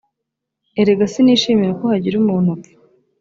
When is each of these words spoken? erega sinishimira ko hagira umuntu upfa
erega 0.81 1.05
sinishimira 1.13 1.71
ko 1.79 1.83
hagira 1.91 2.15
umuntu 2.21 2.47
upfa 2.55 2.73